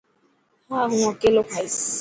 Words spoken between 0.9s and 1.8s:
هون اڪيلو کائيس.